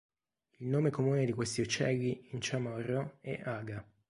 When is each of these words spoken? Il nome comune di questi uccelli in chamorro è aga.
Il 0.59 0.67
nome 0.67 0.89
comune 0.89 1.25
di 1.25 1.31
questi 1.31 1.61
uccelli 1.61 2.29
in 2.31 2.39
chamorro 2.41 3.19
è 3.21 3.39
aga. 3.45 3.85